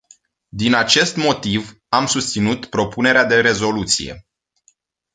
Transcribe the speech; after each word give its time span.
Din 0.49 0.73
acest 0.73 1.15
motiv, 1.15 1.81
am 1.89 2.05
susținut 2.05 2.65
propunerea 2.65 3.23
de 3.25 3.41
rezoluție. 3.41 4.27